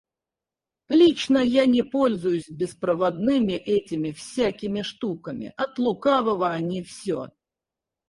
Лично 0.89 1.37
я 1.37 1.67
не 1.67 1.83
пользуюсь 1.83 2.49
беспроводными 2.49 3.53
этими 3.53 4.09
всякими 4.11 4.81
штуками. 4.81 5.53
От 5.57 5.77
лукавого 5.77 6.49
они 6.49 6.81
все. 6.81 7.27